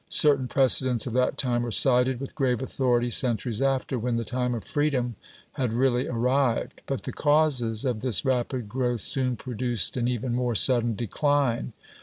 Certain 0.09 0.47
precedents 0.47 1.05
of 1.05 1.13
that 1.13 1.37
time 1.37 1.61
were 1.61 1.69
cited 1.69 2.19
with 2.19 2.33
grave 2.33 2.59
authority 2.63 3.11
centuries 3.11 3.61
after, 3.61 3.99
when 3.99 4.15
the 4.15 4.25
time 4.25 4.55
of 4.55 4.63
freedom 4.63 5.15
had 5.51 5.71
really 5.71 6.07
arrived. 6.07 6.81
But 6.87 7.03
the 7.03 7.11
causes 7.13 7.85
of 7.85 8.01
this 8.01 8.25
rapid 8.25 8.67
growth 8.67 9.01
soon 9.01 9.35
produced 9.35 9.95
an 9.97 10.07
even 10.07 10.33
more 10.33 10.55
sudden 10.55 10.95
decline. 10.95 11.73